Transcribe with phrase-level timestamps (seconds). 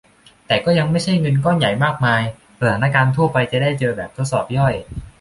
[0.47, 2.23] แต่ก็ยังไม่ใช่เงินก้อนใหญ่มากมาย
[2.59, 4.73] สถานการณ์ทั่วไปจะได้เจอแบบทดสอบย่อย